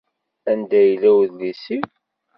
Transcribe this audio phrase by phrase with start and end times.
[0.51, 1.83] Anda yella udlis-iw?